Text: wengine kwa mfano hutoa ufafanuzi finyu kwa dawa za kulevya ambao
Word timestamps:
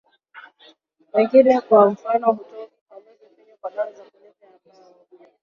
wengine 1.13 1.61
kwa 1.61 1.89
mfano 1.89 2.27
hutoa 2.33 2.63
ufafanuzi 2.65 3.21
finyu 3.37 3.57
kwa 3.61 3.71
dawa 3.71 3.91
za 3.91 4.03
kulevya 4.03 4.49
ambao 4.49 4.91